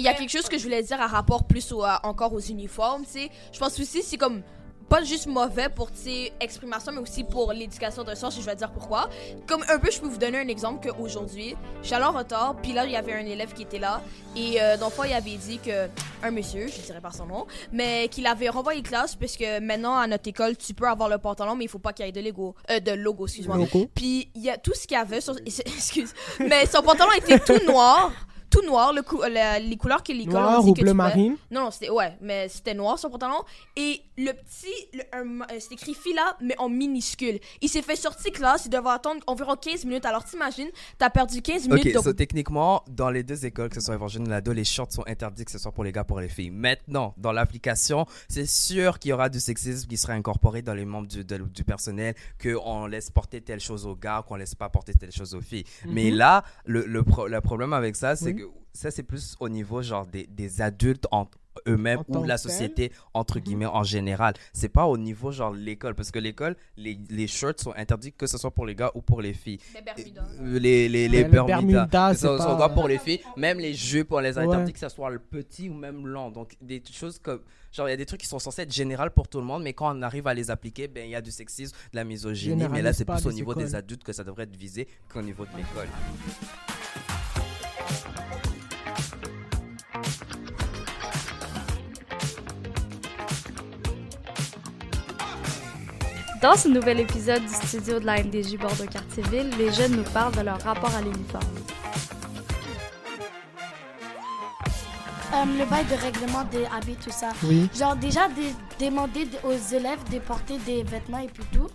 il 0.00 0.04
y 0.04 0.08
a 0.08 0.14
quelque 0.14 0.30
chose 0.30 0.48
que 0.48 0.58
je 0.58 0.62
voulais 0.64 0.82
dire 0.82 1.00
à 1.00 1.06
rapport 1.06 1.44
plus 1.44 1.70
au, 1.72 1.82
à- 1.84 2.00
encore 2.04 2.32
aux 2.32 2.40
uniformes, 2.40 3.04
tu 3.04 3.12
sais. 3.20 3.30
Je 3.52 3.58
pense 3.58 3.78
aussi 3.78 4.02
c'est 4.02 4.16
comme 4.16 4.42
pas 4.88 5.04
juste 5.04 5.26
mauvais 5.28 5.68
pour 5.68 5.88
tes 5.92 6.32
exprimations, 6.40 6.90
mais 6.90 6.98
aussi 6.98 7.22
pour 7.22 7.52
l'éducation 7.52 8.02
d'un 8.02 8.16
sens, 8.16 8.36
et 8.36 8.40
je 8.40 8.46
vais 8.46 8.56
dire 8.56 8.72
pourquoi. 8.72 9.08
Comme 9.46 9.64
un 9.68 9.78
peu, 9.78 9.88
je 9.88 10.00
peux 10.00 10.08
vous 10.08 10.18
donner 10.18 10.38
un 10.38 10.48
exemple 10.48 10.90
qu'aujourd'hui, 10.90 11.54
j'allais 11.84 12.06
en 12.06 12.10
retard, 12.10 12.56
puis 12.60 12.72
là, 12.72 12.84
il 12.86 12.90
y 12.90 12.96
avait 12.96 13.12
un 13.12 13.24
élève 13.24 13.52
qui 13.52 13.62
était 13.62 13.78
là, 13.78 14.02
et 14.34 14.60
euh, 14.60 14.76
fond, 14.90 15.04
il 15.04 15.12
avait 15.12 15.36
dit 15.36 15.60
que, 15.60 15.86
un 16.24 16.32
monsieur, 16.32 16.66
je 16.66 16.80
dirais 16.80 17.00
pas 17.00 17.12
son 17.12 17.26
nom, 17.26 17.46
mais 17.72 18.08
qu'il 18.08 18.26
avait 18.26 18.48
renvoyé 18.48 18.82
classe, 18.82 19.14
parce 19.14 19.36
que 19.36 19.60
maintenant, 19.60 19.96
à 19.96 20.08
notre 20.08 20.28
école, 20.28 20.56
tu 20.56 20.74
peux 20.74 20.88
avoir 20.88 21.08
le 21.08 21.18
pantalon, 21.18 21.54
mais 21.54 21.66
il 21.66 21.70
faut 21.70 21.78
pas 21.78 21.92
qu'il 21.92 22.04
y 22.04 22.08
ait 22.08 22.12
de 22.12 22.20
logo, 22.20 22.56
euh, 22.68 22.80
de 22.80 22.90
logo, 22.90 23.26
excuse-moi. 23.28 23.58
Puis 23.94 24.28
il 24.34 24.42
y 24.42 24.50
a 24.50 24.58
tout 24.58 24.74
ce 24.74 24.88
qu'il 24.88 24.96
y 24.96 25.00
avait 25.00 25.20
sur. 25.20 25.36
Excuse. 25.46 26.12
Mais 26.40 26.66
son 26.66 26.82
pantalon 26.82 27.12
était 27.16 27.38
tout 27.38 27.64
noir. 27.64 28.10
Tout 28.50 28.62
noir, 28.66 28.92
le 28.92 29.02
cou- 29.02 29.22
la- 29.30 29.58
les 29.60 29.76
couleurs 29.76 30.02
que 30.02 30.12
l'école 30.12 30.32
Noir 30.34 30.66
ou 30.66 30.74
que 30.74 30.80
bleu 30.82 30.92
marine? 30.94 31.36
Non, 31.50 31.62
non, 31.64 31.70
c'était. 31.70 31.88
Ouais, 31.90 32.16
mais 32.20 32.48
c'était 32.48 32.74
noir 32.74 32.98
son 32.98 33.08
pantalon. 33.08 33.42
Et 33.76 34.00
le 34.18 34.32
petit. 34.32 34.66
le- 34.92 35.04
un- 35.12 35.40
euh, 35.42 35.56
C'était 35.60 35.74
écrit 35.74 35.94
fila, 35.94 36.36
mais 36.40 36.54
en 36.58 36.68
minuscule. 36.68 37.38
Il 37.60 37.68
s'est 37.68 37.82
fait 37.82 37.96
sortir 37.96 38.32
classe, 38.32 38.66
il 38.66 38.70
devait 38.70 38.90
attendre 38.90 39.20
environ 39.26 39.54
15 39.56 39.84
minutes. 39.84 40.04
Alors 40.04 40.24
t'imagines, 40.24 40.68
t'as 40.98 41.10
perdu 41.10 41.40
15 41.42 41.68
minutes 41.68 41.86
Ok, 41.96 42.02
so, 42.02 42.12
techniquement, 42.12 42.82
dans 42.88 43.08
les 43.10 43.22
deux 43.22 43.46
écoles, 43.46 43.68
que 43.68 43.76
ce 43.76 43.80
soit 43.82 43.94
Évangile 43.94 44.22
ou 44.22 44.26
Lado, 44.26 44.52
les 44.52 44.64
shorts 44.64 44.92
sont 44.92 45.04
interdits, 45.06 45.44
que 45.44 45.50
ce 45.52 45.58
soit 45.58 45.72
pour 45.72 45.84
les 45.84 45.92
gars 45.92 46.04
pour 46.04 46.20
les 46.20 46.28
filles. 46.28 46.50
Maintenant, 46.50 47.14
dans 47.18 47.32
l'application, 47.32 48.04
c'est 48.28 48.46
sûr 48.46 48.98
qu'il 48.98 49.10
y 49.10 49.12
aura 49.12 49.28
du 49.28 49.38
sexisme 49.40 49.88
qui 49.88 49.96
sera 49.96 50.14
incorporé 50.14 50.62
dans 50.62 50.74
les 50.74 50.84
membres 50.84 51.06
du, 51.08 51.24
de- 51.24 51.38
du 51.38 51.64
personnel, 51.64 52.14
qu'on 52.42 52.86
laisse 52.86 53.10
porter 53.10 53.40
telle 53.40 53.60
chose 53.60 53.86
aux 53.86 53.96
gars, 53.96 54.24
qu'on 54.26 54.36
laisse 54.36 54.54
pas 54.54 54.68
porter 54.68 54.92
telle 54.94 55.12
chose 55.12 55.34
aux 55.34 55.40
filles. 55.40 55.64
Mais 55.86 56.10
là, 56.10 56.42
le, 56.64 56.84
le, 56.84 57.02
pro- 57.04 57.28
le 57.28 57.40
problème 57.40 57.72
avec 57.72 57.94
ça, 57.96 58.16
c'est 58.16 58.32
Mhm. 58.32 58.39
Oui. 58.39 58.39
Que 58.40 58.48
ça, 58.72 58.90
c'est 58.90 59.02
plus 59.02 59.36
au 59.40 59.48
niveau 59.48 59.82
genre 59.82 60.06
des, 60.06 60.26
des 60.26 60.60
adultes 60.62 61.06
eux-mêmes 61.66 62.02
ou 62.08 62.22
la 62.24 62.38
société 62.38 62.92
entre 63.12 63.36
Mhm. 63.38 63.42
guillemets 63.44 63.66
en 63.66 63.82
général 63.82 64.34
c'est 64.52 64.68
pas 64.68 64.86
au 64.86 64.96
niveau 64.96 65.32
genre 65.32 65.52
l'école 65.52 65.94
parce 65.96 66.10
que 66.12 66.18
l'école 66.20 66.56
les, 66.76 66.98
les 67.10 67.26
shirts 67.26 67.60
sont 67.60 67.74
interdits 67.76 68.12
que 68.12 68.26
ce 68.28 68.38
soit 68.38 68.52
pour 68.52 68.64
les 68.66 68.74
gars 68.76 68.92
ou 68.94 69.02
pour 69.02 69.20
les 69.20 69.34
filles 69.34 69.58
Mais 69.74 69.82
Bermuda. 69.82 70.22
euh, 70.40 70.58
les, 70.60 70.88
les, 70.88 71.08
les 71.08 71.18
Ouais, 71.18 71.24
le 71.24 71.28
Bermuda. 71.30 71.56
Bermuda, 71.86 72.14
Ça, 72.14 72.14
c'est 72.14 72.38
ça 72.42 72.56
pas- 72.56 72.68
pour 72.70 72.86
les 72.88 72.98
filles. 72.98 73.20
Même 73.36 73.58
les 73.58 73.74
jupes, 73.74 74.12
on 74.12 74.20
les 74.20 74.38
Ouais. 74.38 74.44
interdits 74.44 74.72
que 74.72 74.78
ça 74.78 74.88
soit 74.88 75.10
le 75.10 75.18
petit 75.18 75.68
ou 75.68 75.74
même 75.74 76.06
long. 76.06 76.30
Donc, 76.30 76.56
des 76.62 76.80
choses 76.90 77.18
comme. 77.18 77.40
Genre, 77.72 77.88
il 77.88 77.90
y 77.90 77.94
a 77.94 77.96
des 77.96 78.06
trucs 78.06 78.20
qui 78.20 78.28
sont 78.28 78.38
censés 78.38 78.62
être 78.62 78.72
généraux 78.72 79.10
pour 79.14 79.26
tout 79.28 79.38
le 79.40 79.44
monde, 79.44 79.62
mais 79.64 79.72
quand 79.74 79.94
on 79.94 80.02
arrive 80.02 80.28
à 80.28 80.34
les 80.34 80.50
appliquer, 80.52 80.86
ben, 80.88 81.04
il 81.04 81.10
y 81.10 81.14
a 81.16 81.20
du 81.20 81.30
sexisme, 81.32 81.76
de 81.92 81.96
la 81.96 82.04
misogynie. 82.04 82.68
Mais 82.70 82.80
là, 82.80 82.92
c'est 82.92 83.04
plus 83.04 83.26
au 83.26 83.28
les 83.28 83.34
niveau 83.34 83.54
des 83.54 83.74
adultes 83.74 84.04
que 84.04 84.12
ça 84.12 84.22
devrait 84.24 84.44
être 84.44 84.56
visé 84.56 84.86
qu'au 85.12 85.20
niveau 85.20 85.44
de 85.44 85.50
l'école. 85.56 85.88
Dans 96.42 96.56
ce 96.56 96.68
nouvel 96.68 97.00
épisode 97.00 97.42
du 97.42 97.52
studio 97.52 98.00
de 98.00 98.06
la 98.06 98.22
MDJ 98.22 98.56
Bordeaux-Cartierville, 98.56 99.50
les 99.58 99.70
jeunes 99.72 99.96
nous 99.96 100.10
parlent 100.10 100.34
de 100.34 100.40
leur 100.40 100.60
rapport 100.62 100.94
à 100.94 101.02
l'uniforme. 101.02 101.44
Euh, 105.32 105.44
le 105.58 105.64
bail 105.66 105.84
de 105.84 105.94
règlement 105.94 106.42
des 106.50 106.64
habits, 106.76 106.96
tout 106.96 107.10
ça. 107.12 107.28
Oui. 107.44 107.68
Genre, 107.78 107.94
déjà, 107.94 108.26
de- 108.28 108.84
demander 108.84 109.28
aux 109.44 109.74
élèves 109.74 110.00
de 110.10 110.18
porter 110.18 110.58
des 110.66 110.82
vêtements 110.82 111.18
et 111.20 111.28
puis 111.28 111.44
tout. 111.52 111.68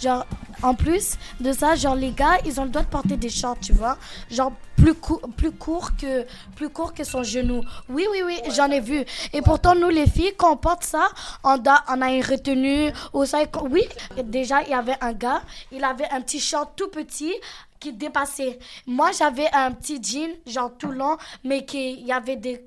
Genre, 0.00 0.24
en 0.62 0.74
plus 0.74 1.16
de 1.40 1.52
ça, 1.52 1.74
genre, 1.74 1.94
les 1.94 2.12
gars, 2.12 2.38
ils 2.44 2.60
ont 2.60 2.64
le 2.64 2.70
droit 2.70 2.82
de 2.82 2.88
porter 2.88 3.16
des 3.16 3.28
shorts, 3.28 3.58
tu 3.60 3.72
vois. 3.72 3.98
Genre, 4.30 4.52
plus, 4.76 4.94
plus, 5.36 5.52
court 5.52 5.90
que, 5.96 6.24
plus 6.56 6.68
que 6.94 7.04
son 7.04 7.22
genou. 7.22 7.62
Oui, 7.88 8.06
oui, 8.10 8.22
oui, 8.24 8.38
j'en 8.54 8.70
ai 8.70 8.80
vu. 8.80 9.04
Et 9.32 9.42
pourtant, 9.42 9.74
nous, 9.74 9.88
les 9.88 10.06
filles, 10.06 10.32
quand 10.36 10.52
on 10.52 10.56
porte 10.56 10.84
ça, 10.84 11.08
on, 11.44 11.58
a 11.64 12.10
une 12.10 12.24
retenue. 12.24 12.92
Ou 13.12 13.24
ça, 13.24 13.38
oui, 13.70 13.82
déjà, 14.24 14.62
il 14.62 14.70
y 14.70 14.74
avait 14.74 14.96
un 15.00 15.12
gars, 15.12 15.42
il 15.70 15.84
avait 15.84 16.08
un 16.10 16.20
petit 16.20 16.40
short 16.40 16.72
tout 16.76 16.88
petit 16.88 17.32
qui 17.78 17.92
dépassait. 17.92 18.58
Moi, 18.86 19.10
j'avais 19.16 19.48
un 19.52 19.72
petit 19.72 20.00
jean, 20.02 20.30
genre 20.46 20.72
tout 20.78 20.92
long, 20.92 21.16
mais 21.44 21.64
qui 21.64 22.00
y 22.02 22.12
avait 22.12 22.36
des 22.36 22.64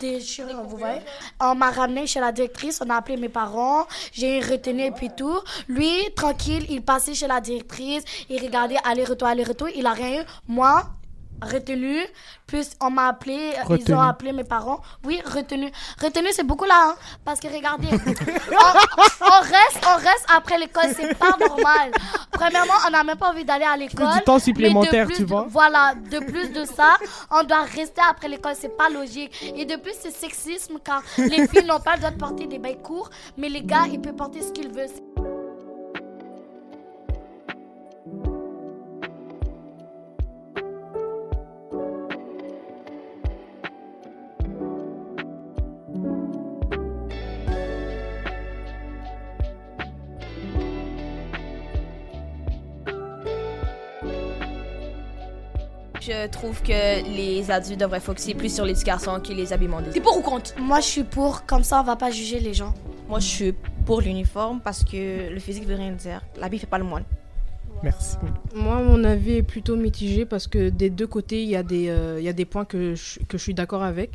déchirures, 0.00 0.62
vous 0.62 0.76
voyez? 0.76 1.00
On 1.40 1.54
m'a 1.54 1.70
ramené 1.70 2.06
chez 2.06 2.20
la 2.20 2.32
directrice, 2.32 2.80
on 2.84 2.90
a 2.90 2.96
appelé 2.96 3.16
mes 3.16 3.28
parents, 3.28 3.86
j'ai 4.12 4.40
retenu 4.40 4.82
et 4.82 4.90
puis 4.90 5.10
tout. 5.16 5.38
Lui, 5.68 5.92
tranquille, 6.16 6.66
il 6.68 6.82
passait 6.82 7.14
chez 7.14 7.26
la 7.26 7.40
directrice, 7.40 8.04
il 8.28 8.42
regardait 8.42 8.78
aller-retour, 8.84 9.28
aller-retour, 9.28 9.68
il 9.74 9.86
a 9.86 9.92
rien 9.92 10.22
eu. 10.22 10.24
Moi, 10.48 10.82
retenu, 11.42 11.98
plus 12.46 12.70
on 12.80 12.90
m'a 12.90 13.08
appelé, 13.08 13.52
euh, 13.70 13.76
ils 13.78 13.94
ont 13.94 14.00
appelé 14.00 14.32
mes 14.32 14.44
parents. 14.44 14.80
Oui, 15.04 15.20
retenu. 15.24 15.70
Retenu, 16.02 16.28
c'est 16.32 16.44
beaucoup 16.46 16.64
là, 16.64 16.90
hein, 16.90 16.94
parce 17.24 17.40
que 17.40 17.48
regardez, 17.48 17.88
on, 17.92 17.94
on 17.96 19.40
reste, 19.40 19.80
on 19.86 19.96
reste 19.96 20.26
après 20.34 20.58
l'école, 20.58 20.90
c'est 20.94 21.14
pas 21.18 21.36
normal. 21.38 21.90
Premièrement, 22.30 22.74
on 22.86 22.90
n'a 22.90 23.04
même 23.04 23.16
pas 23.16 23.30
envie 23.30 23.44
d'aller 23.44 23.64
à 23.64 23.76
l'école. 23.76 24.12
du 24.14 24.20
temps 24.20 24.38
supplémentaire, 24.38 25.06
plus 25.06 25.16
tu 25.16 25.24
vois. 25.24 25.46
Voilà, 25.48 25.94
de 25.94 26.18
plus 26.20 26.50
de 26.52 26.64
ça, 26.64 26.96
on 27.30 27.42
doit 27.44 27.62
rester 27.62 28.00
après 28.08 28.28
l'école, 28.28 28.54
c'est 28.58 28.76
pas 28.76 28.88
logique. 28.88 29.32
Et 29.56 29.64
de 29.64 29.76
plus, 29.76 29.94
c'est 30.00 30.10
sexisme 30.14 30.78
car 30.84 31.02
les 31.18 31.46
filles 31.48 31.64
n'ont 31.64 31.80
pas 31.80 31.94
le 31.94 31.98
droit 32.00 32.10
de 32.10 32.18
porter 32.18 32.46
des 32.46 32.58
bails 32.58 32.82
courts, 32.82 33.10
mais 33.36 33.48
les 33.48 33.62
gars, 33.62 33.84
ils 33.90 34.00
peuvent 34.00 34.14
porter 34.14 34.42
ce 34.42 34.52
qu'ils 34.52 34.68
veulent. 34.72 34.88
Je 56.06 56.26
trouve 56.26 56.60
que 56.62 57.02
les 57.16 57.50
adultes 57.50 57.80
devraient 57.80 57.98
focuser 58.00 58.34
plus 58.34 58.54
sur 58.54 58.66
l'éducation 58.66 59.20
que 59.20 59.32
les 59.32 59.54
habillements 59.54 59.80
des. 59.80 59.88
T'es 59.90 60.02
pour 60.02 60.18
ou 60.18 60.20
contre? 60.20 60.52
Moi, 60.60 60.80
je 60.80 60.86
suis 60.86 61.04
pour, 61.04 61.46
comme 61.46 61.64
ça, 61.64 61.80
on 61.80 61.84
va 61.84 61.96
pas 61.96 62.10
juger 62.10 62.40
les 62.40 62.52
gens. 62.52 62.74
Moi, 63.08 63.20
je 63.20 63.26
suis 63.26 63.54
pour 63.86 64.02
l'uniforme 64.02 64.60
parce 64.60 64.84
que 64.84 65.30
le 65.30 65.38
physique 65.40 65.66
veut 65.66 65.76
rien 65.76 65.92
dire. 65.92 66.20
L'habit 66.38 66.58
fait 66.58 66.66
pas 66.66 66.76
le 66.76 66.84
moine. 66.84 67.04
Merci. 67.82 68.16
Moi, 68.54 68.82
mon 68.82 69.02
avis 69.04 69.36
est 69.36 69.42
plutôt 69.42 69.76
mitigé 69.76 70.26
parce 70.26 70.46
que 70.46 70.68
des 70.68 70.90
deux 70.90 71.06
côtés, 71.06 71.42
il 71.42 71.48
y, 71.48 71.56
a 71.56 71.62
des, 71.62 71.88
euh, 71.88 72.16
il 72.18 72.24
y 72.24 72.28
a 72.28 72.34
des 72.34 72.44
points 72.44 72.66
que 72.66 72.94
je, 72.94 73.20
que 73.20 73.38
je 73.38 73.42
suis 73.42 73.54
d'accord 73.54 73.82
avec. 73.82 74.10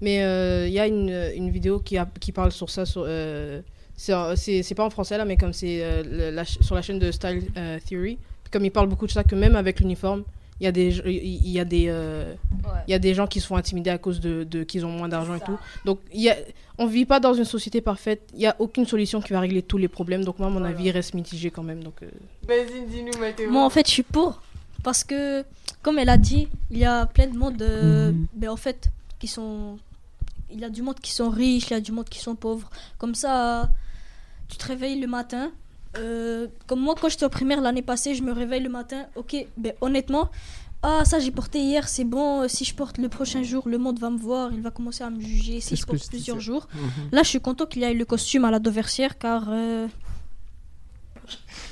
Mais 0.00 0.22
euh, 0.22 0.68
il 0.68 0.72
y 0.72 0.78
a 0.78 0.86
une, 0.86 1.10
une 1.34 1.50
vidéo 1.50 1.80
qui, 1.80 1.98
a, 1.98 2.06
qui 2.20 2.30
parle 2.30 2.52
sur 2.52 2.70
ça. 2.70 2.86
Sur, 2.86 3.04
euh, 3.04 3.62
c'est 3.96 4.74
pas 4.76 4.84
en 4.84 4.90
français 4.90 5.18
là, 5.18 5.24
mais 5.24 5.36
comme 5.36 5.52
c'est 5.52 5.82
euh, 5.82 6.44
sur 6.44 6.76
la 6.76 6.82
chaîne 6.82 7.00
de 7.00 7.10
Style 7.10 7.42
euh, 7.56 7.78
Theory. 7.84 8.18
Comme 8.52 8.64
il 8.64 8.70
parle 8.70 8.88
beaucoup 8.88 9.06
de 9.06 9.12
ça, 9.12 9.24
que 9.24 9.34
même 9.34 9.56
avec 9.56 9.80
l'uniforme, 9.80 10.22
il 10.62 10.64
y 10.64 10.68
a 10.68 10.72
des, 10.72 10.96
il 11.04 11.48
y 11.50 11.58
a 11.58 11.64
des, 11.64 11.86
euh, 11.88 12.34
il 12.86 12.92
y 12.92 12.94
a 12.94 13.00
des 13.00 13.14
gens 13.14 13.26
qui 13.26 13.40
se 13.40 13.46
font 13.48 13.56
intimider 13.56 13.90
à 13.90 13.98
cause 13.98 14.20
de, 14.20 14.44
de 14.44 14.62
qu'ils 14.62 14.86
ont 14.86 14.92
moins 14.92 15.08
d'argent 15.08 15.34
et 15.34 15.40
tout. 15.40 15.58
Donc, 15.84 15.98
il 16.14 16.20
y 16.22 16.30
a, 16.30 16.36
on 16.78 16.86
vit 16.86 17.04
pas 17.04 17.18
dans 17.18 17.34
une 17.34 17.44
société 17.44 17.80
parfaite. 17.80 18.22
Il 18.32 18.40
y 18.40 18.46
a 18.46 18.54
aucune 18.60 18.86
solution 18.86 19.20
qui 19.20 19.32
va 19.32 19.40
régler 19.40 19.62
tous 19.62 19.76
les 19.76 19.88
problèmes. 19.88 20.24
Donc, 20.24 20.38
moi, 20.38 20.48
mon 20.50 20.62
avis 20.64 20.92
reste 20.92 21.14
mitigé 21.14 21.50
quand 21.50 21.64
même. 21.64 21.82
Donc, 21.82 21.94
euh, 22.04 22.08
Vas-y, 22.46 22.86
dis-nous, 22.86 23.18
Mathéo. 23.18 23.50
Moi, 23.50 23.64
en 23.64 23.70
fait, 23.70 23.86
je 23.88 23.92
suis 23.92 24.04
pour. 24.04 24.40
Parce 24.84 25.02
que, 25.02 25.44
comme 25.82 25.98
elle 25.98 26.08
a 26.08 26.16
dit, 26.16 26.48
il 26.70 26.78
y 26.78 26.84
a 26.84 27.06
plein 27.06 27.26
de 27.26 27.36
monde, 27.36 27.60
euh, 27.60 28.12
Mhm. 28.12 28.26
ben, 28.34 28.50
en 28.50 28.56
fait, 28.56 28.88
qui 29.18 29.26
sont. 29.26 29.78
Il 30.48 30.60
y 30.60 30.64
a 30.64 30.70
du 30.70 30.82
monde 30.82 31.00
qui 31.00 31.12
sont 31.12 31.28
riches, 31.30 31.70
il 31.70 31.72
y 31.72 31.76
a 31.76 31.80
du 31.80 31.90
monde 31.90 32.08
qui 32.08 32.20
sont 32.20 32.36
pauvres. 32.36 32.70
Comme 32.98 33.14
ça, 33.16 33.68
tu 34.48 34.56
te 34.58 34.66
réveilles 34.68 35.00
le 35.00 35.08
matin. 35.08 35.50
Euh, 35.98 36.46
comme 36.66 36.80
moi, 36.80 36.94
quand 37.00 37.08
j'étais 37.08 37.24
au 37.24 37.28
primaire 37.28 37.60
l'année 37.60 37.82
passée, 37.82 38.14
je 38.14 38.22
me 38.22 38.32
réveille 38.32 38.62
le 38.62 38.68
matin. 38.70 39.06
Ok, 39.16 39.36
ben, 39.56 39.72
honnêtement, 39.80 40.30
ah, 40.82 41.04
ça 41.04 41.18
j'ai 41.20 41.30
porté 41.30 41.60
hier, 41.60 41.88
c'est 41.88 42.04
bon. 42.04 42.42
euh, 42.42 42.48
Si 42.48 42.64
je 42.64 42.74
porte 42.74 42.98
le 42.98 43.08
prochain 43.08 43.42
jour, 43.42 43.68
le 43.68 43.78
monde 43.78 43.98
va 43.98 44.10
me 44.10 44.18
voir, 44.18 44.50
il 44.52 44.60
va 44.62 44.70
commencer 44.70 45.04
à 45.04 45.10
me 45.10 45.20
juger. 45.20 45.60
Si 45.60 45.76
je 45.76 45.84
porte 45.86 46.02
je 46.02 46.08
plusieurs 46.08 46.40
jours. 46.40 46.66
Mhm. 46.74 47.08
Là, 47.12 47.22
je 47.22 47.28
suis 47.28 47.40
content 47.40 47.66
qu'il 47.66 47.82
y 47.82 47.84
ait 47.84 47.94
le 47.94 48.04
costume 48.04 48.44
à 48.44 48.50
la 48.50 48.58
Dauversière 48.58 49.18
car. 49.18 49.46
euh, 49.50 49.86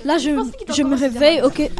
Là, 0.04 0.16
je, 0.16 0.30
je 0.74 0.82
me 0.82 0.96
réveille, 0.96 1.42
ok. 1.42 1.70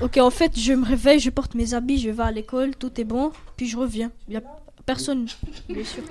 ok, 0.00 0.16
en 0.16 0.30
fait, 0.30 0.58
je 0.58 0.72
me 0.72 0.84
réveille, 0.84 1.20
je 1.20 1.30
porte 1.30 1.54
mes 1.54 1.74
habits, 1.74 1.98
je 1.98 2.10
vais 2.10 2.22
à 2.22 2.30
l'école, 2.32 2.74
tout 2.76 2.90
est 3.00 3.04
bon, 3.04 3.30
puis 3.56 3.68
je 3.68 3.76
reviens. 3.76 4.10
Il 4.28 4.34
y 4.34 4.36
a 4.36 4.42
personne, 4.86 5.26
bien 5.68 5.84
sûr. 5.84 6.02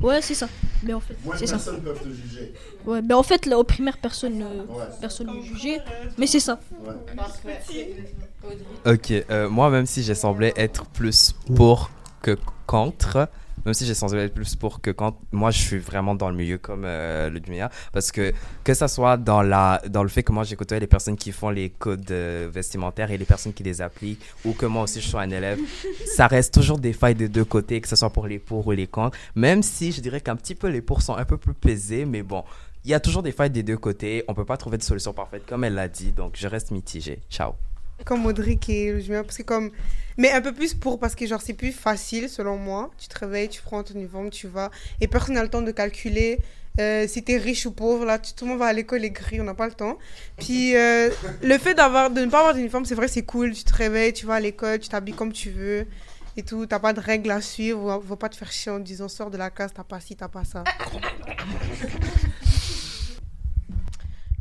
Ouais, 0.00 0.20
c'est 0.22 0.34
ça. 0.34 0.48
Mais 0.82 0.92
en 0.94 1.00
fait, 1.00 1.14
c'est 1.36 1.46
ça. 1.46 1.56
personnes 1.56 1.80
peuvent 1.82 2.00
te 2.02 2.08
juger. 2.08 2.52
Ouais, 2.86 3.00
mais 3.02 3.14
en 3.14 3.22
fait, 3.22 3.46
là, 3.46 3.58
au 3.58 3.64
primaire, 3.64 3.98
personne 3.98 4.38
ne 4.38 4.44
Ouais. 4.44 4.84
personne 5.00 5.28
ne 5.28 5.40
jugeait. 5.42 5.80
Mais 6.18 6.26
c'est 6.26 6.40
ça. 6.40 6.58
Ok, 8.84 9.12
euh, 9.30 9.48
moi, 9.48 9.70
même 9.70 9.86
si 9.86 10.02
j'ai 10.02 10.14
semblé 10.14 10.52
être 10.56 10.86
plus 10.86 11.32
pour 11.54 11.90
que 12.20 12.36
contre, 12.66 13.28
même 13.64 13.74
si 13.74 13.86
j'ai 13.86 13.94
sensé 13.94 14.28
plus 14.28 14.56
pour 14.56 14.80
que 14.80 14.90
quand 14.90 15.18
moi 15.32 15.50
je 15.50 15.60
suis 15.60 15.78
vraiment 15.78 16.14
dans 16.14 16.28
le 16.28 16.36
milieu 16.36 16.58
comme 16.58 16.84
euh, 16.84 17.30
le 17.30 17.38
Lumia, 17.38 17.70
parce 17.92 18.12
que 18.12 18.32
que 18.64 18.74
ça 18.74 18.88
soit 18.88 19.16
dans 19.16 19.42
la 19.42 19.80
dans 19.88 20.02
le 20.02 20.08
fait 20.08 20.22
que 20.22 20.32
moi 20.32 20.44
j'ai 20.44 20.56
côtoyé 20.56 20.80
les 20.80 20.86
personnes 20.86 21.16
qui 21.16 21.32
font 21.32 21.50
les 21.50 21.70
codes 21.70 22.10
euh, 22.10 22.48
vestimentaires 22.52 23.10
et 23.10 23.18
les 23.18 23.24
personnes 23.24 23.52
qui 23.52 23.62
les 23.62 23.82
appliquent, 23.82 24.22
ou 24.44 24.52
que 24.52 24.66
moi 24.66 24.82
aussi 24.82 25.00
je 25.00 25.08
sois 25.08 25.22
un 25.22 25.30
élève, 25.30 25.58
ça 26.16 26.26
reste 26.26 26.54
toujours 26.54 26.78
des 26.78 26.92
failles 26.92 27.14
des 27.14 27.28
deux 27.28 27.44
côtés, 27.44 27.80
que 27.80 27.88
ce 27.88 27.96
soit 27.96 28.10
pour 28.10 28.26
les 28.26 28.38
pour 28.38 28.66
ou 28.66 28.72
les 28.72 28.86
contre. 28.86 29.16
Même 29.34 29.62
si 29.62 29.92
je 29.92 30.00
dirais 30.00 30.20
qu'un 30.20 30.36
petit 30.36 30.54
peu 30.54 30.68
les 30.68 30.82
pour 30.82 31.02
sont 31.02 31.16
un 31.16 31.24
peu 31.24 31.36
plus 31.36 31.54
pesés, 31.54 32.04
mais 32.04 32.22
bon. 32.22 32.44
Il 32.84 32.90
y 32.90 32.94
a 32.94 33.00
toujours 33.00 33.22
des 33.22 33.30
failles 33.30 33.50
des 33.50 33.62
deux 33.62 33.76
côtés. 33.76 34.24
On 34.26 34.34
peut 34.34 34.44
pas 34.44 34.56
trouver 34.56 34.76
de 34.76 34.82
solution 34.82 35.12
parfaite, 35.12 35.44
comme 35.46 35.62
elle 35.62 35.74
l'a 35.74 35.86
dit. 35.86 36.10
Donc, 36.10 36.34
je 36.36 36.48
reste 36.48 36.72
mitigée. 36.72 37.20
Ciao. 37.30 37.52
Comme 38.04 38.26
Audric 38.26 38.68
et 38.68 39.00
Julien, 39.00 39.22
parce 39.22 39.38
que 39.38 39.42
comme... 39.42 39.70
Mais 40.18 40.30
un 40.30 40.42
peu 40.42 40.52
plus 40.52 40.74
pour, 40.74 40.98
parce 40.98 41.14
que 41.14 41.26
genre 41.26 41.40
c'est 41.40 41.54
plus 41.54 41.72
facile 41.72 42.28
selon 42.28 42.56
moi. 42.56 42.90
Tu 42.98 43.08
te 43.08 43.18
réveilles, 43.18 43.48
tu 43.48 43.62
prends 43.62 43.82
ton 43.82 43.94
uniforme, 43.94 44.30
tu 44.30 44.46
vas. 44.46 44.70
Et 45.00 45.08
personne 45.08 45.36
n'a 45.36 45.42
le 45.42 45.48
temps 45.48 45.62
de 45.62 45.70
calculer 45.70 46.38
euh, 46.80 47.06
si 47.06 47.22
t'es 47.22 47.36
riche 47.36 47.66
ou 47.66 47.72
pauvre. 47.72 48.04
Là, 48.04 48.18
tout 48.18 48.44
le 48.44 48.50
monde 48.50 48.58
va 48.58 48.66
à 48.66 48.72
l'école 48.72 49.04
et 49.04 49.10
gris, 49.10 49.40
on 49.40 49.44
n'a 49.44 49.54
pas 49.54 49.66
le 49.66 49.72
temps. 49.72 49.98
Puis 50.38 50.76
euh, 50.76 51.10
le 51.42 51.58
fait 51.58 51.74
d'avoir, 51.74 52.10
de 52.10 52.20
ne 52.20 52.30
pas 52.30 52.40
avoir 52.40 52.54
d'uniforme, 52.54 52.84
c'est 52.84 52.94
vrai, 52.94 53.08
c'est 53.08 53.22
cool. 53.22 53.52
Tu 53.52 53.64
te 53.64 53.74
réveilles, 53.74 54.12
tu 54.12 54.26
vas 54.26 54.34
à 54.34 54.40
l'école, 54.40 54.78
tu 54.78 54.88
t'habilles 54.88 55.14
comme 55.14 55.32
tu 55.32 55.50
veux 55.50 55.86
et 56.36 56.42
tout. 56.42 56.66
T'as 56.66 56.78
pas 56.78 56.92
de 56.92 57.00
règles 57.00 57.30
à 57.30 57.40
suivre. 57.40 58.02
Va 58.04 58.16
pas 58.16 58.28
te 58.28 58.36
faire 58.36 58.52
chier 58.52 58.72
en 58.72 58.80
disant 58.80 59.08
sors 59.08 59.30
de 59.30 59.38
la 59.38 59.50
case, 59.50 59.72
t'as 59.74 59.84
pas 59.84 60.00
ci, 60.00 60.16
t'as 60.16 60.28
pas 60.28 60.44
ça. 60.44 60.64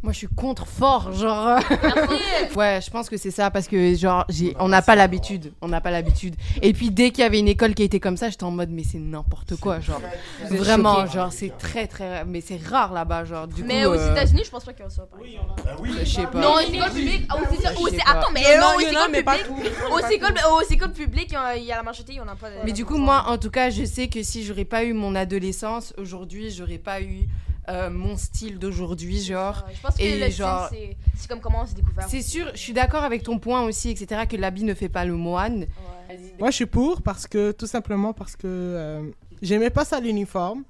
Moi, 0.04 0.14
je 0.14 0.18
suis 0.18 0.28
contre 0.28 0.66
fort, 0.66 1.12
genre. 1.14 1.60
ouais, 2.56 2.80
je 2.84 2.90
pense 2.90 3.08
que 3.08 3.18
c'est 3.18 3.30
ça 3.30 3.52
parce 3.52 3.68
que 3.68 3.94
genre, 3.94 4.26
j'ai, 4.30 4.56
on 4.60 4.68
n'a 4.68 4.82
pas 4.82 4.96
l'habitude, 4.96 5.54
on 5.62 5.68
n'a 5.68 5.80
pas 5.80 5.92
l'habitude. 5.92 6.36
Et 6.64 6.74
puis 6.74 6.90
dès 6.90 7.12
qu'il 7.12 7.24
y 7.24 7.28
avait 7.28 7.38
une 7.38 7.48
école 7.48 7.76
qui 7.76 7.84
était 7.84 8.00
comme 8.00 8.18
ça, 8.18 8.32
j'étais 8.32 8.44
en 8.44 8.50
mode 8.50 8.72
mais 8.72 8.84
c'est 8.84 8.98
n'importe 8.98 9.58
quoi, 9.58 9.80
genre. 9.80 10.02
Vraiment, 10.50 11.06
genre 11.06 11.32
c'est 11.32 11.56
très 11.56 11.86
très, 11.86 12.26
mais 12.26 12.42
c'est 12.42 12.60
rare 12.60 12.94
là-bas, 12.94 13.26
genre. 13.26 13.48
Du 13.48 13.64
Mais 13.64 13.84
coup, 13.84 13.90
aux 13.90 13.94
euh, 13.94 14.12
États-Unis, 14.12 14.42
je 14.44 14.50
pense 14.50 14.64
pas 14.64 14.74
qu'il 14.74 14.86
y 14.86 14.88
a 14.88 14.90
ça. 14.90 15.04
Par 15.04 15.20
exemple. 15.20 16.00
Je 16.00 16.06
sais 16.06 16.26
pas. 16.26 16.40
Non, 16.40 16.54
aux 16.56 16.60
écoles 16.60 16.92
publiques. 16.92 17.28
pas. 17.28 17.36
Attends, 18.08 18.32
mais 18.34 18.42
Il 18.42 18.56
y 18.56 18.58
en 18.58 18.62
a, 18.62 18.72
euh, 18.72 18.76
aux 18.76 18.80
il 18.80 18.84
y 18.84 18.88
en 18.88 18.90
a, 18.90 19.02
écoles 19.02 19.12
mais 19.12 19.24
pas 19.24 19.38
publiques. 19.38 19.74
Aux 19.92 20.10
écoles, 20.10 20.36
aux 20.52 20.74
écoles 20.74 20.94
publiques, 20.94 21.36
il 21.58 21.64
y 21.64 21.72
a 21.72 21.76
la 21.76 21.84
majorité, 21.84 22.14
il 22.14 22.18
y 22.18 22.22
en 22.22 22.28
a 22.28 22.36
pas. 22.36 22.48
Mais 22.66 22.72
du 22.72 22.86
coup, 22.86 22.98
moi, 22.98 23.26
en 23.28 23.38
tout 23.38 23.52
cas, 23.52 23.70
je 23.70 23.86
sais 23.86 24.08
que 24.08 24.24
si 24.24 24.44
j'aurais 24.44 24.66
pas 24.66 24.84
eu 24.84 24.94
mon 24.94 25.14
adolescence, 25.14 25.94
aujourd'hui, 26.00 26.50
j'aurais 26.50 26.80
pas 26.80 27.02
eu 27.04 27.28
euh, 27.72 27.90
mon 27.90 28.18
style 28.18 28.60
d'aujourd'hui, 28.60 29.20
genre. 29.22 29.66
Je 29.74 29.82
pense 29.82 29.96
que 29.96 30.02
Et 30.04 30.20
le 30.20 30.30
genre, 30.30 30.68
style, 30.68 30.78
c'est- 30.80 30.98
c'est 31.22 31.28
comme 31.30 31.40
comment 31.40 31.62
on 31.62 31.66
s'est 31.66 31.74
découvert. 31.76 32.08
c'est 32.10 32.22
sûr, 32.22 32.48
je 32.54 32.60
suis 32.60 32.74
d'accord 32.74 33.04
avec 33.04 33.24
ton 33.24 33.40
point 33.40 33.64
aussi, 33.64 33.90
etc., 33.90 34.24
que 34.30 34.36
l'habit 34.38 34.64
ne 34.64 34.74
fait 34.74 34.90
pas 34.90 35.06
le 35.06 35.14
moine. 35.16 35.66
Moi, 36.40 36.50
je 36.52 36.56
suis 36.56 36.66
pour 36.66 37.02
parce 37.02 37.26
que, 37.28 37.52
tout 37.52 37.68
simplement 37.68 38.12
parce 38.14 38.36
que 38.36 38.48
euh, 38.48 39.10
j'aimais 39.42 39.70
pas 39.70 39.86
ça 39.86 40.00
l'uniforme. 40.00 40.64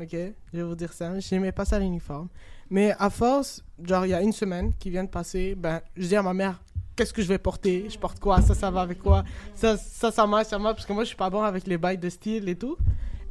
Ok, 0.00 0.10
je 0.12 0.56
vais 0.58 0.62
vous 0.62 0.74
dire 0.74 0.92
ça. 0.92 1.18
J'aimais 1.20 1.52
pas 1.52 1.64
ça 1.64 1.78
l'uniforme. 1.78 2.28
Mais 2.70 2.92
à 2.98 3.10
force, 3.10 3.62
genre, 3.82 4.04
il 4.06 4.10
y 4.10 4.14
a 4.14 4.20
une 4.22 4.32
semaine 4.32 4.72
qui 4.78 4.90
vient 4.90 5.04
de 5.04 5.08
passer, 5.10 5.54
ben, 5.54 5.80
je 5.96 6.06
dis 6.08 6.16
à 6.16 6.22
ma 6.22 6.34
mère, 6.34 6.60
qu'est-ce 6.96 7.12
que 7.12 7.22
je 7.22 7.28
vais 7.28 7.38
porter? 7.38 7.86
Je 7.88 7.98
porte 7.98 8.18
quoi? 8.20 8.40
Ça, 8.42 8.54
ça 8.54 8.70
va 8.70 8.80
avec 8.82 8.98
quoi? 9.02 9.24
Ça, 9.54 9.76
ça, 9.76 10.10
ça 10.10 10.26
marche, 10.26 10.46
ça 10.48 10.58
marche. 10.58 10.76
Parce 10.76 10.86
que 10.86 10.92
moi, 10.92 11.04
je 11.04 11.08
suis 11.08 11.16
pas 11.16 11.30
bon 11.30 11.42
avec 11.42 11.66
les 11.66 11.78
bails 11.78 11.98
de 11.98 12.08
style 12.08 12.48
et 12.48 12.56
tout. 12.56 12.76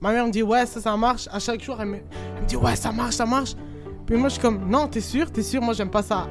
Ma 0.02 0.12
mère 0.12 0.26
me 0.26 0.32
dit, 0.32 0.44
ouais, 0.44 0.66
ça, 0.66 0.82
ça 0.82 0.96
marche. 0.98 1.28
À 1.32 1.40
chaque 1.40 1.62
jour, 1.64 1.78
elle 1.80 1.88
me, 1.88 1.98
elle 1.98 2.44
me 2.44 2.48
dit, 2.48 2.56
ouais, 2.56 2.76
ça 2.76 2.92
marche, 2.92 3.16
ça 3.16 3.26
marche. 3.26 3.56
Puis 4.06 4.18
moi, 4.18 4.30
je 4.30 4.34
suis 4.34 4.42
comme, 4.42 4.70
non, 4.70 4.88
t'es 4.88 5.02
sûr 5.02 5.32
T'es 5.32 5.42
sûr 5.42 5.62
Moi, 5.62 5.74
j'aime 5.74 5.90
pas 5.90 6.04
ça. 6.04 6.28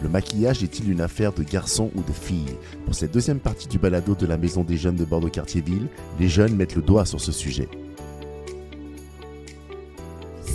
Le 0.00 0.08
maquillage 0.08 0.62
est-il 0.62 0.90
une 0.92 1.00
affaire 1.00 1.32
de 1.32 1.42
garçon 1.42 1.90
ou 1.96 2.02
de 2.02 2.12
fille 2.12 2.56
Pour 2.84 2.94
cette 2.94 3.12
deuxième 3.12 3.40
partie 3.40 3.66
du 3.66 3.78
balado 3.78 4.14
de 4.14 4.26
la 4.26 4.36
Maison 4.36 4.62
des 4.62 4.76
Jeunes 4.76 4.94
de 4.94 5.04
Bordeaux-Cartierville, 5.04 5.88
les 6.20 6.28
jeunes 6.28 6.54
mettent 6.54 6.76
le 6.76 6.82
doigt 6.82 7.04
sur 7.04 7.20
ce 7.20 7.32
sujet. 7.32 7.68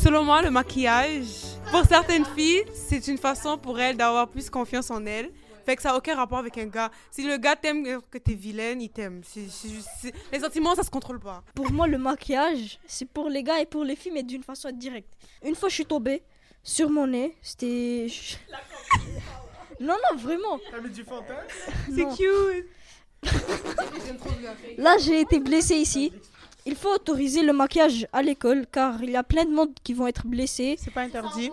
Selon 0.02 0.24
moi, 0.24 0.42
le 0.42 0.50
maquillage, 0.50 1.43
pour 1.74 1.86
certaines 1.86 2.26
filles, 2.26 2.64
c'est 2.74 3.08
une 3.08 3.18
façon 3.18 3.58
pour 3.58 3.80
elles 3.80 3.98
d'avoir 3.98 4.28
plus 4.28 4.50
confiance 4.50 4.92
en 4.92 5.04
elles. 5.06 5.32
Fait 5.66 5.76
que 5.76 5.82
ça 5.82 5.90
n'a 5.90 5.98
aucun 5.98 6.16
rapport 6.16 6.38
avec 6.40 6.58
un 6.58 6.66
gars. 6.68 6.92
Si 7.10 7.24
le 7.26 7.38
gars 7.38 7.56
t'aime 7.56 8.00
que 8.12 8.18
t'es 8.18 8.34
vilaine, 8.34 8.82
il 8.82 8.90
t'aime. 8.90 9.22
C'est- 9.24 9.48
c'est 9.50 9.70
c'est- 10.02 10.14
Les 10.32 10.40
sentiments, 10.40 10.76
ça 10.76 10.84
se 10.84 10.90
contrôle 10.92 11.20
pas. 11.20 11.42
Pour 11.56 11.72
moi, 11.72 11.88
le 11.88 11.98
maquillage, 11.98 12.80
c'est 12.86 13.08
pour 13.10 13.28
les 13.30 13.42
gars 13.44 13.60
et 13.62 13.66
pour 13.66 13.84
les 13.86 13.96
filles, 13.96 14.12
mais 14.12 14.24
d'une 14.24 14.44
façon 14.44 14.70
directe. 14.72 15.10
Une 15.44 15.56
fois, 15.56 15.70
je 15.70 15.76
suis 15.76 15.86
tombée 15.86 16.22
sur 16.64 16.90
mon 16.90 17.08
nez. 17.08 17.36
C'était. 17.42 18.08
non, 19.80 19.96
non, 20.12 20.18
vraiment. 20.18 20.60
C'est 21.90 22.04
Non. 22.04 22.16
cute. 22.16 22.68
Là, 24.78 24.98
j'ai 25.00 25.22
été 25.22 25.40
blessée 25.40 25.76
ici. 25.78 26.12
Il 26.66 26.76
faut 26.76 26.94
autoriser 26.94 27.44
le 27.44 27.52
maquillage 27.54 28.08
à 28.14 28.22
l'école 28.22 28.66
car 28.72 29.02
il 29.04 29.12
y 29.12 29.16
a 29.18 29.24
plein 29.24 29.44
de 29.46 29.52
monde 29.52 29.72
qui 29.84 29.94
vont 29.94 30.08
être 30.08 30.26
blessés. 30.26 30.76
C'est 30.80 30.92
pas 30.92 31.02
interdit. 31.02 31.52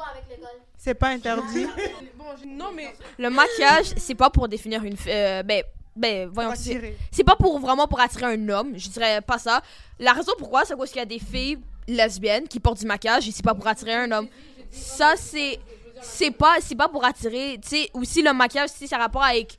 C'est 0.79 0.95
pas 0.95 1.09
interdit. 1.09 1.67
non, 2.47 2.71
mais. 2.75 2.95
Le 3.19 3.29
maquillage, 3.31 3.87
c'est 3.97 4.15
pas 4.15 4.31
pour 4.31 4.49
définir 4.49 4.83
une. 4.85 4.97
euh, 5.09 5.43
ben, 5.43 5.62
ben, 5.97 6.29
voyons. 6.33 6.53
C'est- 6.55 7.25
pas 7.25 7.37
pour 7.37 7.59
vraiment 7.59 7.87
pour 7.87 8.01
attirer 8.01 8.27
un 8.27 8.49
homme. 8.49 8.73
Je 8.77 8.89
dirais 8.89 9.21
pas 9.21 9.39
ça. 9.39 9.62
La 9.99 10.12
raison 10.12 10.33
pourquoi, 10.39 10.65
c'est 10.65 10.77
parce 10.77 10.91
qu'il 10.91 11.01
y 11.01 11.03
a 11.03 11.07
des 11.07 11.19
filles 11.19 11.59
lesbiennes 11.89 12.47
qui 12.49 12.61
portent 12.61 12.79
du 12.79 12.87
maquillage 12.87 13.29
et 13.29 13.33
c'est 13.33 13.45
pas 13.45 13.55
pour 13.55 13.67
attirer 13.67 13.95
un 13.95 14.11
homme. 14.12 14.29
Ça, 14.71 15.15
c'est. 15.17 15.59
C'est 16.03 16.31
pas, 16.31 16.55
c'est 16.61 16.77
pas 16.77 16.89
pour 16.89 17.05
attirer. 17.05 17.59
Tu 17.61 17.69
sais, 17.69 17.91
aussi 17.93 18.23
le 18.23 18.33
maquillage, 18.33 18.71
sais, 18.71 18.87
ça 18.87 18.97
rapport 18.97 19.23
avec. 19.25 19.59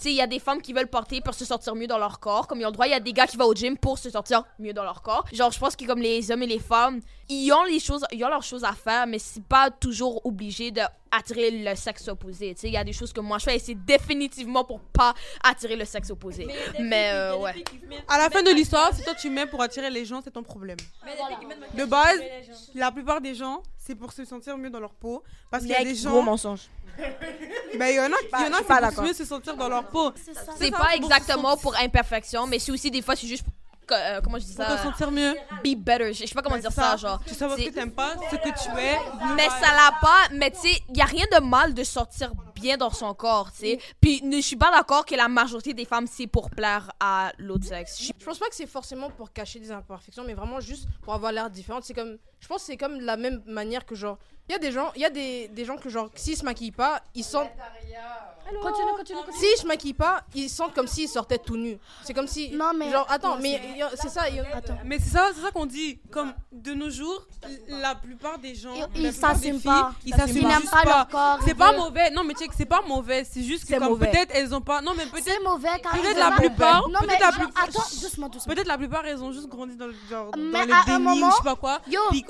Tu 0.00 0.04
sais, 0.04 0.12
il 0.12 0.16
y 0.16 0.22
a 0.22 0.26
des 0.26 0.38
femmes 0.38 0.62
qui 0.62 0.72
veulent 0.72 0.86
porter 0.86 1.20
pour 1.20 1.34
se 1.34 1.44
sentir 1.44 1.74
mieux 1.74 1.86
dans 1.86 1.98
leur 1.98 2.20
corps, 2.20 2.46
comme 2.46 2.58
ils 2.58 2.64
ont 2.64 2.68
le 2.68 2.72
droit. 2.72 2.86
Il 2.86 2.92
y 2.92 2.94
a 2.94 3.00
des 3.00 3.12
gars 3.12 3.26
qui 3.26 3.36
vont 3.36 3.44
au 3.44 3.54
gym 3.54 3.76
pour 3.76 3.98
se 3.98 4.08
sentir 4.08 4.44
mieux 4.58 4.72
dans 4.72 4.82
leur 4.82 5.02
corps. 5.02 5.26
Genre, 5.30 5.52
je 5.52 5.58
pense 5.58 5.76
que 5.76 5.84
comme 5.84 6.00
les 6.00 6.30
hommes 6.30 6.42
et 6.42 6.46
les 6.46 6.58
femmes, 6.58 7.00
ils 7.28 7.52
ont 7.52 7.64
les 7.64 7.78
choses, 7.80 8.06
ils 8.10 8.24
ont 8.24 8.28
leurs 8.28 8.42
choses 8.42 8.64
à 8.64 8.72
faire, 8.72 9.06
mais 9.06 9.18
c'est 9.18 9.44
pas 9.44 9.70
toujours 9.70 10.24
obligé 10.24 10.70
de 10.70 10.80
attirer 11.10 11.50
le 11.50 11.74
sexe 11.74 12.08
opposé. 12.08 12.54
Tu 12.54 12.62
sais, 12.62 12.68
il 12.68 12.72
y 12.72 12.78
a 12.78 12.84
des 12.84 12.92
choses 12.94 13.12
que 13.12 13.20
moi 13.20 13.38
je 13.38 13.44
fais 13.44 13.56
et 13.56 13.58
c'est 13.58 13.74
définitivement 13.74 14.64
pour 14.64 14.80
pas 14.80 15.12
attirer 15.44 15.76
le 15.76 15.84
sexe 15.84 16.10
opposé. 16.10 16.46
Mais, 16.80 17.10
euh, 17.12 17.36
ouais. 17.36 17.62
À 18.08 18.16
la 18.16 18.30
fin 18.30 18.42
de 18.42 18.50
l'histoire, 18.50 18.94
si 18.94 19.02
toi 19.02 19.14
tu 19.14 19.28
mets 19.28 19.46
pour 19.46 19.60
attirer 19.60 19.90
les 19.90 20.04
gens, 20.04 20.20
c'est 20.24 20.30
ton 20.30 20.42
problème. 20.42 20.78
De 21.74 21.84
base, 21.84 22.20
la 22.74 22.90
plupart 22.90 23.20
des 23.20 23.34
gens, 23.34 23.62
c'est 23.76 23.94
pour 23.94 24.12
se 24.12 24.24
sentir 24.24 24.56
mieux 24.56 24.70
dans 24.70 24.80
leur 24.80 24.94
peau. 24.94 25.22
Parce 25.50 25.64
qu'il 25.64 25.72
y 25.72 25.74
a 25.74 25.84
des 25.84 25.94
gens. 25.94 26.10
Gros 26.10 26.22
mensonge. 26.22 26.70
Ben, 27.78 27.86
il 27.88 27.94
y 27.96 28.00
en 28.00 28.04
a, 28.04 28.08
il 28.08 28.44
y 28.46 28.48
en 28.48 28.52
a 28.52 28.58
c'est 28.58 28.64
pas 28.64 28.90
pour 28.92 29.04
mieux 29.04 29.12
se 29.12 29.24
sentir 29.24 29.56
dans 29.56 29.68
leur 29.68 29.88
peau. 29.88 30.12
C'est 30.58 30.70
pas 30.70 30.78
pour 30.78 30.90
exactement 30.90 31.56
pour 31.56 31.76
imperfection, 31.76 32.46
mais 32.46 32.58
c'est 32.58 32.72
aussi 32.72 32.90
des 32.90 33.00
fois 33.02 33.16
c'est 33.16 33.26
juste 33.28 33.44
pour- 33.44 33.52
euh, 33.92 34.20
comment 34.22 34.38
je 34.38 34.44
dis 34.44 34.54
Pour 34.54 34.64
ça? 34.64 34.76
te 34.76 34.82
sentir 34.82 35.10
mieux. 35.10 35.34
Be 35.64 35.74
better. 35.76 36.12
Je 36.12 36.20
je 36.22 36.26
sais 36.26 36.34
pas 36.34 36.42
comment 36.42 36.54
Ben, 36.56 36.60
dire 36.62 36.70
ça, 36.72 36.92
ça. 36.92 36.96
genre. 36.96 37.20
Tu 37.26 37.34
sais 37.34 37.44
parce 37.46 37.58
c'est- 37.58 37.66
que 37.70 37.74
t'aimes 37.74 37.90
pas 37.92 38.14
ce 38.30 38.36
que 38.36 38.42
tu 38.62 38.78
es. 38.78 38.98
Mais 39.34 39.48
ça 39.48 39.72
l'a 39.74 39.92
pas, 40.00 40.28
mais 40.32 40.50
tu 40.52 40.60
sais, 40.60 40.80
y 40.94 41.00
a 41.00 41.04
rien 41.06 41.24
de 41.32 41.40
mal 41.40 41.74
de 41.74 41.82
sortir 41.82 42.30
bien 42.54 42.76
dans 42.76 42.90
son 42.90 43.14
corps, 43.14 43.50
tu 43.52 43.58
sais. 43.60 43.78
Puis 44.00 44.20
ne- 44.22 44.36
je 44.36 44.42
suis 44.42 44.54
pas 44.56 44.70
d'accord 44.70 45.04
que 45.04 45.14
la 45.16 45.26
majorité 45.28 45.74
des 45.74 45.84
femmes 45.86 46.06
c'est 46.06 46.26
pour 46.28 46.50
plaire 46.50 46.92
à 47.00 47.32
l'autre 47.38 47.64
sexe. 47.66 48.00
Je- 48.00 48.24
pense 48.24 48.38
pas 48.38 48.48
que 48.48 48.54
c'est 48.54 48.66
forcément 48.66 49.10
pour 49.10 49.32
cacher 49.32 49.58
des 49.58 49.72
imperfections, 49.72 50.22
mais 50.26 50.34
vraiment 50.34 50.60
juste 50.60 50.86
pour 51.02 51.14
avoir 51.14 51.32
l'air 51.32 51.50
différente. 51.50 51.82
C'est 51.84 51.94
comme, 51.94 52.16
je 52.38 52.46
pense 52.46 52.58
que 52.58 52.66
c'est 52.66 52.76
comme 52.76 53.00
la 53.00 53.16
même 53.16 53.42
manière 53.46 53.84
que 53.86 53.94
genre, 53.96 54.18
il 54.50 54.52
y 54.52 54.56
a 54.56 54.58
des 54.58 54.72
gens, 54.72 54.90
il 54.96 55.02
y 55.02 55.04
a 55.04 55.10
des, 55.10 55.46
des 55.46 55.64
gens 55.64 55.76
que 55.76 55.88
genre, 55.88 56.08
s'ils 56.16 56.36
se 56.36 56.44
maquillent 56.44 56.72
pas, 56.72 57.00
ils 57.14 57.22
sentent. 57.22 57.50
Continue, 58.62 58.90
continue, 58.96 59.18
continue. 59.24 59.38
S'ils 59.38 59.58
se 59.60 59.66
maquillent 59.66 59.94
pas, 59.94 60.22
ils 60.34 60.50
sentent 60.50 60.74
comme 60.74 60.88
s'ils 60.88 61.08
sortaient 61.08 61.38
tout 61.38 61.56
nus. 61.56 61.78
C'est 62.02 62.12
comme 62.12 62.26
si. 62.26 62.50
Non, 62.50 62.72
mais- 62.76 62.90
Genre, 62.90 63.06
attends, 63.08 63.36
Non, 63.36 63.42
mais 63.42 63.60
c'est- 63.94 64.08
ça. 64.08 64.28
il 64.28 64.40
Attends. 64.40 64.76
Mais 64.84 64.98
c'est 64.98 65.10
ça, 65.10 65.28
c'est 65.32 65.40
ça 65.40 65.52
qu'on 65.52 65.66
dit. 65.66 66.00
Comme 66.10 66.32
de 66.50 66.74
nos 66.74 66.90
jours, 66.90 67.28
la 67.68 67.94
plupart 67.94 68.38
des 68.40 68.56
gens, 68.56 68.74
Ils- 68.96 69.02
ils 69.06 69.12
s'assument 69.12 69.60
pas. 69.60 69.92
ils 70.04 70.08
Ils 70.08 70.14
s'assument 70.18 70.48
pas 70.68 70.82
pas. 70.82 70.84
leur 70.84 71.08
corps, 71.08 71.38
C'est 71.44 71.50
ils 71.50 71.56
pas 71.56 71.72
mauvais. 71.74 72.10
Non, 72.10 72.24
mais 72.24 72.34
check, 72.34 72.50
c'est 72.56 72.64
pas 72.66 72.80
mauvais. 72.84 73.22
C'est 73.22 73.44
juste 73.44 73.68
que 73.72 73.78
comme 73.78 73.96
peut-être 73.96 74.32
elles 74.34 74.52
ont 74.52 74.60
pas. 74.60 74.80
Non, 74.82 74.94
mais 74.96 75.06
peut-être. 75.06 75.26
C'est 75.28 75.40
mauvais 75.44 75.68
car 75.80 75.94
ils 75.94 76.00
Peut-être 76.02 76.16
ont 76.16 76.30
la 76.30 76.36
plupart. 76.36 76.88
Non, 76.88 76.98
mais 77.02 77.06
Peut-être 77.06 77.20
la 77.20 77.32
plupart. 77.32 77.64
attends, 77.68 77.82
doucement, 78.02 78.28
doucement. 78.28 78.52
Peut-être 78.52 78.66
la 78.66 78.78
plupart, 78.78 79.06
elles 79.06 79.22
ont 79.22 79.30
juste 79.30 79.46
grandi 79.48 79.76
dans 79.76 79.86
le 79.86 79.94
genre, 80.10 80.32
Mais 80.36 80.66
dans 80.66 80.74
à 80.74 80.82
le 80.86 80.92
un 80.92 80.98
déni, 81.14 81.20
je 81.30 81.36
sais 81.36 81.42
pas 81.44 81.54
quoi. 81.54 81.78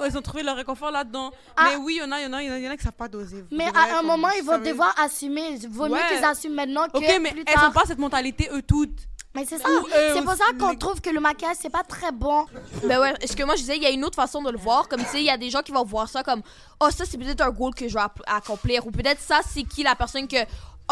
Elles 0.05 0.19
ont 0.19 0.23
trouvé 0.23 0.43
leur 0.43 0.57
réconfort 0.57 0.91
là-dedans. 0.91 1.31
Ah. 1.57 1.71
Mais 1.71 1.77
oui, 1.77 1.99
en 2.11 2.13
a, 2.13 2.21
il 2.21 2.25
y 2.25 2.27
en 2.27 2.33
a, 2.33 2.43
il 2.43 2.47
y 2.47 2.51
en 2.51 2.55
a, 2.55 2.59
il 2.59 2.65
y 2.65 2.69
en 2.69 2.73
a 2.73 2.77
qui 2.77 2.83
savent 2.85 2.93
pas 2.93 3.09
doser. 3.09 3.45
Mais 3.51 3.67
à 3.75 3.99
un 3.99 4.03
moment, 4.03 4.29
ils 4.37 4.45
vont 4.45 4.59
devoir 4.59 4.95
assumer. 4.99 5.59
Vaut 5.71 5.89
mieux 5.89 5.97
qu'ils 6.15 6.25
assument 6.25 6.55
maintenant 6.55 6.87
que 6.89 6.99
Ok, 6.99 7.05
mais 7.21 7.31
plus 7.31 7.45
elles 7.47 7.55
tard. 7.55 7.69
ont 7.69 7.73
pas 7.73 7.85
cette 7.87 7.99
mentalité 7.99 8.49
eux 8.53 8.63
toutes. 8.63 8.99
Mais 9.35 9.45
c'est 9.45 9.59
ça. 9.59 9.69
C'est 10.15 10.23
pour 10.25 10.35
ça 10.35 10.45
qu'on 10.59 10.71
les- 10.71 10.77
trouve 10.79 11.01
que 11.01 11.11
le 11.11 11.21
maquillage, 11.21 11.57
c'est 11.61 11.71
pas 11.71 11.85
très 11.85 12.11
bon. 12.11 12.47
Ben 12.85 12.99
ouais, 13.01 13.15
ce 13.25 13.37
que 13.37 13.45
moi 13.45 13.55
je 13.55 13.61
disais, 13.61 13.77
il 13.77 13.83
y 13.83 13.87
a 13.87 13.91
une 13.91 14.05
autre 14.05 14.17
façon 14.17 14.43
de 14.43 14.51
le 14.51 14.59
voir. 14.59 14.89
Comme 14.89 15.01
tu 15.01 15.07
sais, 15.07 15.19
il 15.21 15.25
y 15.27 15.31
a 15.31 15.39
des 15.39 15.51
gens 15.51 15.63
qui 15.63 15.71
vont 15.71 15.85
voir 15.85 16.09
ça 16.09 16.25
comme 16.25 16.43
Oh, 16.81 16.89
ça 16.91 17.05
c'est 17.09 17.17
peut-être 17.17 17.41
un 17.43 17.51
goal 17.51 17.73
que 17.73 17.87
je 17.89 17.95
vais 17.95 18.01
accomplir. 18.27 18.85
Ou 18.89 18.91
peut-être 18.91 19.21
ça 19.21 19.41
c'est 19.49 19.63
qui 19.63 19.85
la 19.85 19.95
personne 19.95 20.27
que. 20.27 20.37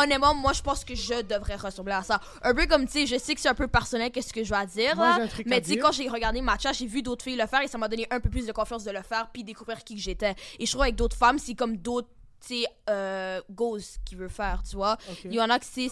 Honnêtement, 0.01 0.35
moi 0.35 0.53
je 0.53 0.63
pense 0.63 0.85
que 0.85 0.95
je 0.95 1.23
devrais 1.23 1.57
ressembler 1.57 1.95
à 1.95 2.03
ça. 2.03 2.21
Un 2.43 2.55
peu 2.55 2.67
comme 2.67 2.87
tu 2.87 2.93
sais, 2.93 3.07
je 3.07 3.19
sais 3.19 3.35
que 3.35 3.41
c'est 3.41 3.49
un 3.49 3.55
peu 3.55 3.69
personnel 3.69 4.11
qu'est-ce 4.11 4.33
que 4.33 4.45
je 4.45 4.55
vais 4.55 4.67
dire. 4.67 4.97
Moi, 4.97 5.19
là, 5.19 5.27
mais 5.47 5.61
tu 5.61 5.71
sais, 5.71 5.77
quand 5.79 5.93
j'ai 5.93 6.09
regardé 6.09 6.41
Matcha, 6.41 6.73
j'ai 6.73 6.87
vu 6.87 7.03
d'autres 7.03 7.25
filles 7.25 7.37
le 7.37 7.47
faire 7.47 7.63
et 7.63 7.69
ça 7.69 7.79
m'a 7.79 7.89
donné 7.89 8.07
un 8.11 8.21
peu 8.21 8.31
plus 8.31 8.47
de 8.47 8.53
confiance 8.53 8.85
de 8.85 8.91
le 8.91 9.03
faire 9.03 9.29
puis 9.33 9.45
découvrir 9.45 9.83
qui 9.83 9.95
que 9.95 10.01
j'étais. 10.01 10.35
Et 10.59 10.67
je 10.67 10.71
trouve 10.71 10.83
avec 10.83 10.95
d'autres 10.95 11.17
femmes, 11.17 11.39
c'est 11.39 11.55
comme 11.55 11.77
d'autres 11.77 12.09
tu 12.41 12.55
sais, 12.63 12.67
euh, 12.89 13.41
Ghost 13.51 13.99
qui 14.05 14.15
veut 14.15 14.29
faire, 14.29 14.63
tu 14.63 14.77
vois. 14.77 14.97
Il 15.25 15.35
y 15.35 15.41
en 15.41 15.51
a 15.51 15.59
que 15.59 15.65
c'est. 15.65 15.89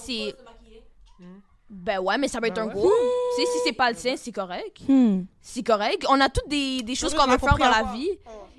Ben 1.68 1.98
ouais, 2.00 2.16
mais 2.18 2.28
ça 2.28 2.40
peut 2.40 2.46
être 2.46 2.54
Ben 2.54 2.62
un 2.62 2.66
ouais. 2.68 2.74
gros. 2.74 2.90
Tu 3.36 3.42
sais, 3.42 3.48
si 3.52 3.58
c'est 3.64 3.72
pas 3.72 3.90
le 3.90 3.96
sien, 3.96 4.14
c'est 4.16 4.32
correct. 4.32 4.78
Hmm. 4.88 5.22
C'est 5.40 5.62
correct. 5.64 6.04
On 6.08 6.20
a 6.20 6.28
toutes 6.28 6.48
des, 6.48 6.82
des 6.82 6.94
choses 6.94 7.14
qu'on 7.14 7.26
veut 7.26 7.38
faire 7.38 7.58
dans 7.58 7.68
la 7.68 7.82
quoi. 7.82 7.92
vie. 7.92 8.08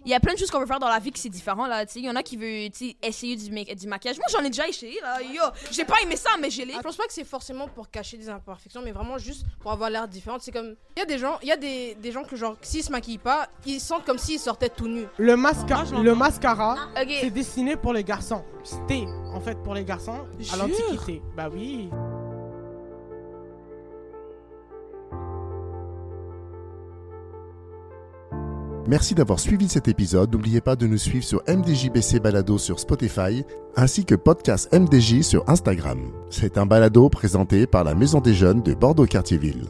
Il 0.06 0.12
y 0.12 0.14
a 0.14 0.22
plein 0.22 0.34
de 0.34 0.40
choses 0.40 0.50
qu'on 0.52 0.60
veut 0.62 0.66
faire 0.66 0.80
dans 0.80 0.88
la 0.88 1.00
vie 1.00 1.12
qui 1.12 1.20
c'est 1.20 1.28
différent, 1.28 1.68
là. 1.68 1.86
Tu 1.86 1.94
sais, 1.94 2.00
il 2.00 2.06
y 2.06 2.10
en 2.10 2.16
a 2.16 2.24
qui 2.24 2.38
sais, 2.74 2.96
essayer 3.02 3.36
du, 3.36 3.52
ma- 3.52 3.64
du 3.76 3.88
maquillage. 3.88 4.18
Moi, 4.18 4.28
j'en 4.32 4.40
ai 4.40 4.50
déjà 4.50 4.66
essayé, 4.68 5.00
là. 5.02 5.22
Yo, 5.22 5.42
j'ai 5.72 5.84
pas 5.84 5.96
aimé 6.02 6.16
ça, 6.16 6.30
mais 6.40 6.50
j'ai 6.50 6.64
les. 6.64 6.74
Je 6.74 6.80
pense 6.80 6.96
pas 6.96 7.06
que 7.06 7.12
c'est 7.14 7.26
forcément 7.26 7.68
pour 7.68 7.90
cacher 7.90 8.16
des 8.18 8.30
imperfections, 8.30 8.82
mais 8.86 8.92
vraiment 8.94 9.18
juste 9.18 9.46
pour 9.60 9.72
avoir 9.72 9.90
l'air 9.90 10.08
différente. 10.08 10.42
C'est 10.42 10.52
comme. 10.52 10.76
Il 10.96 11.00
y 11.00 11.02
a 11.02 11.06
des 11.06 11.18
gens, 11.18 11.38
il 11.42 11.50
y 11.50 11.52
a 11.52 11.58
des, 11.58 11.96
des 11.96 12.12
gens 12.14 12.24
que, 12.24 12.36
genre, 12.38 12.56
s'ils 12.62 12.84
se 12.84 12.92
maquillent 12.92 13.18
pas, 13.18 13.50
ils 13.66 13.82
sentent 13.82 14.06
comme 14.06 14.18
s'ils 14.18 14.40
sortaient 14.40 14.70
tout 14.70 14.88
nus. 14.88 15.08
Le, 15.18 15.36
masca 15.36 15.84
le 16.02 16.16
mascara, 16.16 16.76
Ok. 17.02 17.10
c'est 17.22 17.30
destiné 17.30 17.76
pour 17.76 17.92
les 17.92 18.04
garçons. 18.06 18.44
C'était, 18.64 19.04
en 19.34 19.42
fait, 19.42 19.56
pour 19.64 19.74
les 19.74 19.84
garçons 19.84 20.26
à 20.54 20.58
l'Antiquité. 20.58 21.22
Bah 21.36 21.50
oui. 21.52 21.90
Merci 28.88 29.16
d'avoir 29.16 29.40
suivi 29.40 29.68
cet 29.68 29.90
épisode. 29.90 30.32
N'oubliez 30.32 30.62
pas 30.62 30.78
de 30.78 30.88
nous 30.88 30.98
suivre 30.98 31.26
sur 31.26 31.44
MDJBC 31.48 32.22
Balado 32.22 32.58
sur 32.58 32.80
Spotify 32.80 33.44
ainsi 33.76 34.06
que 34.06 34.16
podcast 34.16 34.74
MDJ 34.74 35.22
sur 35.22 35.44
Instagram. 35.50 36.00
C'est 36.30 36.58
un 36.58 36.66
balado 36.66 37.10
présenté 37.10 37.68
par 37.68 37.84
la 37.84 37.96
Maison 37.96 38.22
des 38.22 38.34
Jeunes 38.34 38.64
de 38.64 38.74
Bordeaux-Cartierville. 38.74 39.66